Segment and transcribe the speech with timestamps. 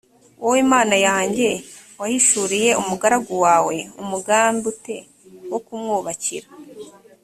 [0.43, 1.49] wowe mana yanjye
[1.99, 4.97] wahishuriye umugaragu wawe umugambi u te
[5.51, 6.47] wo kumwubakira